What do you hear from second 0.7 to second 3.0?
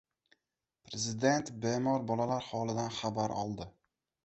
Prezident bemor bolalar holidan